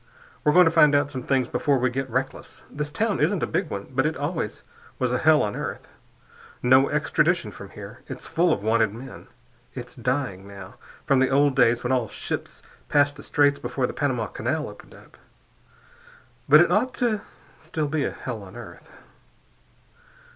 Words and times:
We're 0.43 0.51
going 0.53 0.65
to 0.65 0.71
find 0.71 0.95
out 0.95 1.11
some 1.11 1.21
things 1.21 1.47
before 1.47 1.77
we 1.77 1.91
get 1.91 2.09
reckless. 2.09 2.63
This 2.71 2.89
town 2.89 3.19
isn't 3.19 3.43
a 3.43 3.45
big 3.45 3.69
one, 3.69 3.85
but 3.91 4.07
it 4.07 4.17
always 4.17 4.63
was 4.97 5.11
a 5.11 5.19
hell 5.19 5.43
on 5.43 5.55
earth. 5.55 5.87
No 6.63 6.89
extradition 6.89 7.51
from 7.51 7.69
here. 7.69 8.01
It's 8.07 8.25
full 8.25 8.51
of 8.51 8.63
wanted 8.63 8.91
men. 8.95 9.27
It's 9.75 9.95
dying, 9.95 10.47
now, 10.47 10.77
from 11.05 11.19
the 11.19 11.29
old 11.29 11.55
days 11.55 11.83
when 11.83 11.91
all 11.93 12.07
ships 12.07 12.63
passed 12.89 13.15
the 13.15 13.21
Straits 13.21 13.59
before 13.59 13.85
the 13.85 13.93
Panama 13.93 14.25
Canal 14.25 14.67
opened 14.67 14.95
up, 14.95 15.17
but 16.49 16.61
it 16.61 16.71
ought 16.71 16.95
to 16.95 17.17
be 17.17 17.21
still 17.59 17.95
a 17.95 18.09
hell 18.09 18.41
on 18.41 18.55
earth. 18.55 18.89